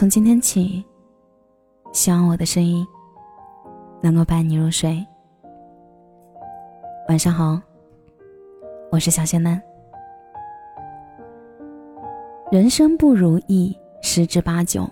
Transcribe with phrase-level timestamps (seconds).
[0.00, 0.82] 从今天起，
[1.92, 2.86] 希望我的声音
[4.00, 5.06] 能够伴你入睡。
[7.06, 7.60] 晚上好，
[8.90, 9.60] 我是小仙男。
[12.50, 14.88] 人生不如意十之八九，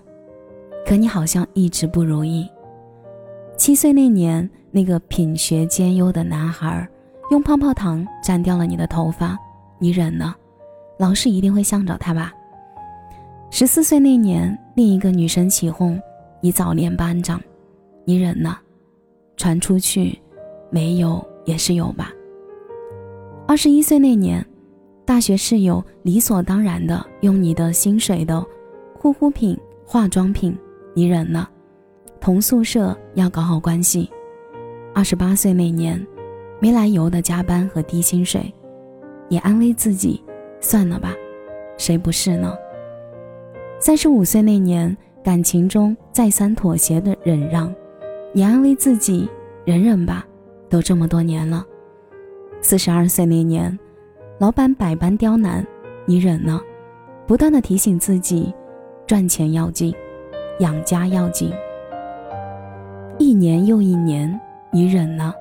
[0.85, 2.47] 可你好像一直不如意。
[3.57, 6.87] 七岁那年，那个品学兼优的男孩
[7.31, 9.35] 用泡泡糖粘掉了你的头发，
[9.79, 10.37] 你忍了，
[10.99, 12.31] 老师一定会向着他吧？
[13.59, 16.01] 十四岁那年，另一个女生起哄，
[16.39, 17.41] 你早恋班长，
[18.05, 18.57] 你忍了，
[19.35, 20.17] 传出去，
[20.69, 22.09] 没有也是有吧？
[23.45, 24.41] 二十一岁那年。
[25.05, 28.41] 大学室友理所当然的用你的薪水的
[28.97, 30.57] 护肤品、化妆品，
[30.93, 31.45] 你忍了；
[32.21, 34.09] 同宿舍要搞好关系。
[34.95, 36.01] 二十八岁那年，
[36.61, 38.53] 没来由的加班和低薪水，
[39.27, 40.23] 你安慰自己，
[40.61, 41.13] 算了吧，
[41.77, 42.55] 谁不是呢？
[43.81, 47.73] 三十五岁那年，感情中再三妥协的忍让，
[48.33, 49.29] 你安慰自己，
[49.63, 50.27] 忍忍吧，
[50.69, 51.65] 都这么多年了。
[52.61, 53.77] 四十二岁那年。
[54.37, 55.65] 老板百般刁难，
[56.05, 56.61] 你忍了，
[57.27, 58.53] 不断的提醒自己，
[59.05, 59.93] 赚钱要紧，
[60.59, 61.51] 养家要紧。
[63.17, 64.39] 一年又一年，
[64.71, 65.35] 你忍了，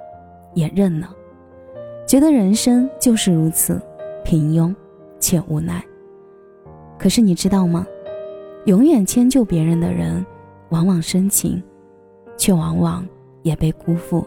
[0.55, 1.09] 也认了，
[2.09, 3.81] 觉得人生就是如此，
[4.25, 4.75] 平庸
[5.20, 5.81] 且无奈。
[6.98, 7.86] 可是你知道吗？
[8.64, 10.25] 永远迁就别人的人，
[10.70, 11.62] 往往深情，
[12.37, 13.06] 却往往
[13.42, 14.27] 也被辜负。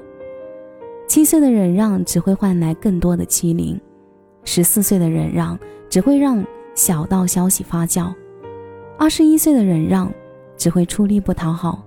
[1.07, 3.79] 七岁的忍让，只会换来更多的欺凌。
[4.43, 8.11] 十四岁的忍让只会让小道消息发酵，
[8.97, 10.11] 二十一岁的忍让
[10.57, 11.83] 只会出力不讨好，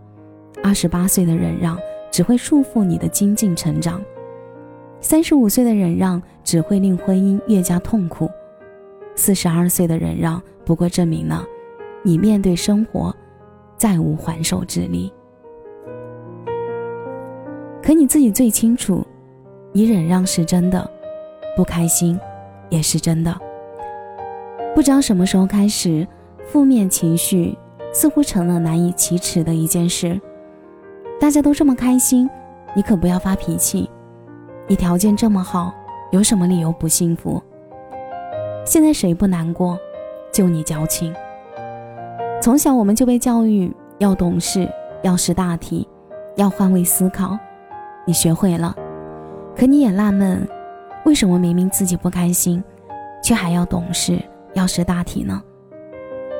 [0.62, 1.76] 二十八岁的忍让
[2.12, 4.00] 只会束缚你的精进成长，
[5.00, 8.30] 三十五岁的忍让只会令婚姻越加痛苦，
[9.16, 11.44] 四十二岁的忍让不过证明了
[12.04, 13.12] 你面对生活
[13.76, 15.12] 再无还手之力。
[17.82, 19.04] 可你自己最清楚，
[19.72, 20.88] 你忍让是真的，
[21.56, 22.16] 不开心。
[22.70, 23.32] 也是真的。
[24.74, 26.08] 不知道什么时候开始，
[26.46, 27.56] 负面情绪
[27.92, 30.20] 似乎成了难以启齿的一件事。
[31.20, 32.28] 大家都这么开心，
[32.74, 33.88] 你可不要发脾气。
[34.66, 35.72] 你条件这么好，
[36.10, 37.40] 有什么理由不幸福？
[38.64, 39.78] 现在谁不难过？
[40.32, 41.14] 就你矫情。
[42.44, 44.68] 从小我们就被教育要懂事，
[45.02, 45.88] 要识大体，
[46.36, 47.38] 要换位思考。
[48.06, 48.76] 你学会了，
[49.56, 50.46] 可你也纳闷。
[51.06, 52.62] 为什么明明自己不开心，
[53.22, 54.22] 却还要懂事、
[54.52, 55.42] 要识大体呢？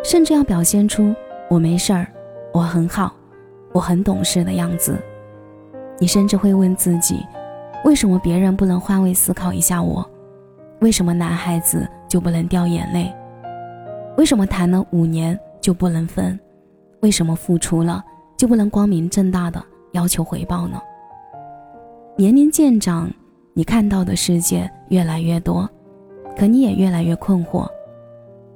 [0.04, 1.14] 甚至要表现出
[1.48, 2.06] 我没事儿、
[2.52, 3.16] 我很好、
[3.72, 5.02] 我很懂事的样子。
[5.98, 7.24] 你甚至会问自己：
[7.82, 10.06] 为什么别人不能换位思考一下我？
[10.80, 13.10] 为什么男孩子就不能掉眼泪？
[14.18, 16.38] 为什么谈了五年就不能分？
[17.00, 18.04] 为什么付出了
[18.36, 20.78] 就不能光明正大的要求回报呢？
[22.18, 23.10] 年龄渐长。
[23.54, 25.66] 你看到的世界越来越多，
[26.36, 27.66] 可你也越来越困惑。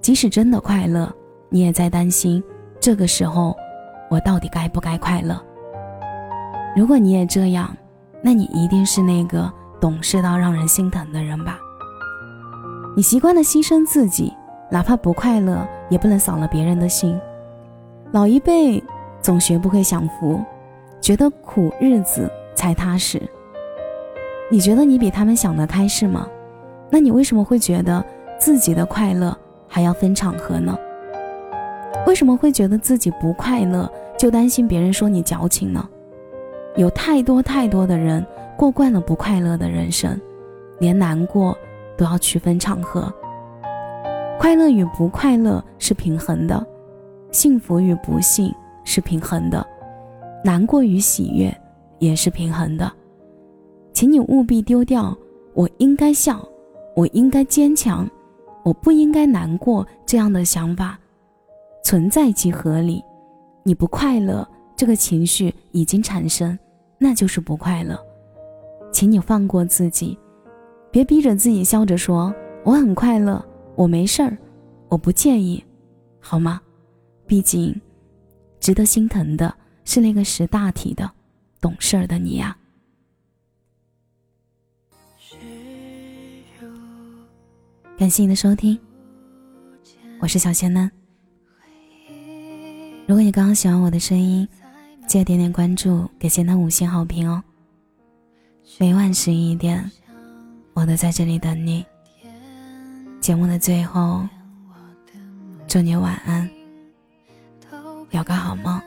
[0.03, 1.11] 即使真的快乐，
[1.49, 2.45] 你也在担心，
[2.79, 3.57] 这个时候
[4.11, 5.41] 我到底该不该快乐？
[6.77, 7.75] 如果你也这样，
[8.21, 11.59] 那你一定是那个懂事到让人心疼的人吧？
[12.95, 14.35] 你习惯了牺牲自己，
[14.71, 17.19] 哪怕不快乐，也不能扫了别人的心。
[18.13, 18.83] 老一辈
[19.21, 20.41] 总学不会享福，
[21.01, 23.21] 觉得苦日子才踏实。
[24.51, 26.27] 你觉得你比他们想得开是吗？
[26.91, 28.03] 那你为什么会觉得
[28.39, 30.77] 自己的快乐还要分场合呢？
[32.07, 35.87] 为什么会觉得自己不快乐就担心别人说你矫情呢？
[36.77, 38.25] 有太多太多的人
[38.57, 40.19] 过惯了不快乐的人生，
[40.79, 41.57] 连难过
[41.97, 43.13] 都要区分场合。
[44.39, 46.65] 快乐与不快乐是平衡的，
[47.33, 48.55] 幸福与不幸
[48.85, 49.67] 是平衡的，
[50.45, 51.55] 难过与喜悦
[51.99, 52.91] 也是平衡的。
[53.93, 55.17] 请你务必丢掉
[55.55, 56.49] “我应该笑，
[56.95, 58.09] 我应该坚强，
[58.63, 60.97] 我不应该难过”这样的想法。
[61.83, 63.03] 存在即合理，
[63.65, 64.47] 你不快乐，
[64.77, 66.57] 这个情绪已经产生，
[66.97, 67.99] 那就是不快乐。
[68.93, 70.17] 请你放过自己，
[70.93, 72.33] 别逼着自己笑着说
[72.65, 73.45] “我很快乐，
[73.79, 74.37] 我没事儿，
[74.89, 75.65] 我不介意”，
[76.19, 76.61] 好吗？
[77.29, 77.81] 毕竟，
[78.59, 79.55] 值得心疼的
[79.85, 81.09] 是那个识大体的、
[81.61, 82.59] 懂事儿的你呀。
[87.97, 88.77] 感谢你的收听，
[90.19, 90.91] 我是小仙嫩。
[93.07, 94.47] 如果你刚刚喜欢我的声音，
[95.07, 97.41] 记得点点关注，给仙嫩五星好评哦。
[98.81, 99.89] 每晚十一点，
[100.75, 101.87] 我都在这里等你。
[103.29, 104.27] 节目的最后，
[105.67, 106.49] 祝你晚安，
[108.09, 108.81] 有个好梦。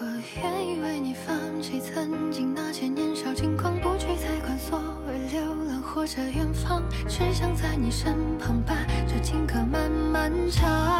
[0.00, 0.06] 我
[0.40, 8.74] 愿意为你放弃曾经那些年少轻狂，不去再管所谓流浪或者远方，只想在你身旁把
[9.06, 10.95] 这情歌慢慢唱，